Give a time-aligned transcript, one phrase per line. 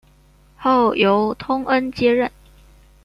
[0.57, 2.31] 后由通恩接任。